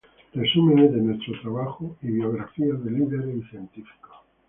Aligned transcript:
Resúmenes 0.33 0.91
de 0.93 0.99
nuestro 0.99 1.39
trabajo 1.41 1.95
y 2.01 2.07
biografías 2.07 2.83
de 2.83 2.89
líderes 2.89 3.35
y 3.37 3.43
científicos. 3.51 4.13